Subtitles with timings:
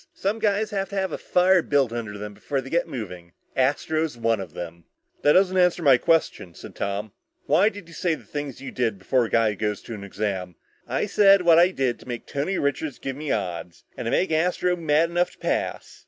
[0.15, 3.33] Some guys have to have a fire built under them before they get moving.
[3.55, 4.85] Astro's one of them."
[5.21, 7.11] "That doesn't answer my question," said Tom.
[7.45, 10.03] "Why did you say the things you did before a guy goes to take an
[10.03, 10.55] exam?"
[10.87, 13.83] "I said what I did to make Tony Richards give me odds.
[13.95, 15.99] And to make Astro mad enough to pass.